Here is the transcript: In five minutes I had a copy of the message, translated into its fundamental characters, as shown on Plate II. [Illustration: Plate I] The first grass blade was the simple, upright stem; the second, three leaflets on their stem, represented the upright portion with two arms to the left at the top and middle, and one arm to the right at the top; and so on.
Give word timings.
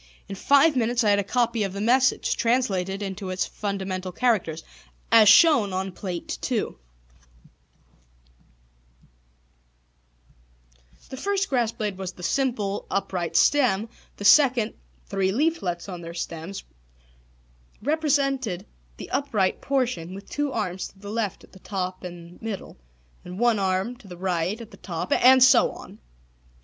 In 0.27 0.35
five 0.35 0.75
minutes 0.75 1.03
I 1.03 1.11
had 1.11 1.19
a 1.19 1.23
copy 1.23 1.61
of 1.61 1.73
the 1.73 1.79
message, 1.79 2.35
translated 2.35 3.03
into 3.03 3.29
its 3.29 3.45
fundamental 3.45 4.11
characters, 4.11 4.63
as 5.11 5.29
shown 5.29 5.73
on 5.73 5.91
Plate 5.91 6.39
II. 6.51 6.57
[Illustration: 6.57 6.79
Plate 7.05 7.29
I] 10.79 11.07
The 11.09 11.17
first 11.17 11.49
grass 11.49 11.71
blade 11.71 11.97
was 11.99 12.13
the 12.13 12.23
simple, 12.23 12.87
upright 12.89 13.35
stem; 13.35 13.89
the 14.17 14.25
second, 14.25 14.73
three 15.05 15.31
leaflets 15.31 15.87
on 15.87 16.01
their 16.01 16.15
stem, 16.15 16.53
represented 17.83 18.65
the 18.97 19.11
upright 19.11 19.61
portion 19.61 20.15
with 20.15 20.27
two 20.27 20.51
arms 20.51 20.87
to 20.87 20.97
the 20.97 21.11
left 21.11 21.43
at 21.43 21.51
the 21.51 21.59
top 21.59 22.03
and 22.03 22.41
middle, 22.41 22.75
and 23.23 23.37
one 23.37 23.59
arm 23.59 23.95
to 23.97 24.07
the 24.07 24.17
right 24.17 24.59
at 24.61 24.71
the 24.71 24.77
top; 24.77 25.11
and 25.13 25.43
so 25.43 25.71
on. 25.73 25.99